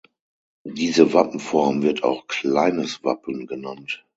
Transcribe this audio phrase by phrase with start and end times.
[0.65, 4.03] Diese Wappenform wird auch "kleines Wappen" genannt.